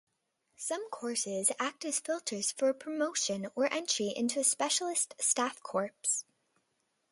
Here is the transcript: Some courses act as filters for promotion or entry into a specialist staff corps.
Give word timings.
Some 0.57 0.89
courses 0.89 1.51
act 1.59 1.85
as 1.85 1.99
filters 1.99 2.51
for 2.51 2.73
promotion 2.73 3.49
or 3.55 3.71
entry 3.71 4.07
into 4.07 4.39
a 4.39 4.43
specialist 4.43 5.13
staff 5.19 5.61
corps. 5.61 5.91